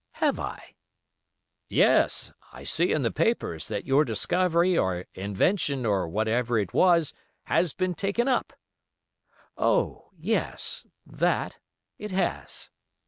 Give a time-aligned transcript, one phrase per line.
[0.13, 0.73] "Have I?"
[1.69, 2.33] "Yes.
[2.51, 7.73] I see in the papers, that your discovery, or invention, or whatever it was, has
[7.73, 8.51] been taken up."
[9.59, 10.09] "Oh!
[10.17, 11.59] yes—that?
[11.99, 12.71] It has."